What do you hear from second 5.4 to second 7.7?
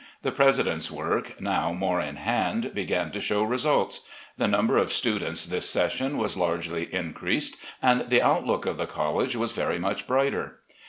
this session was largely increased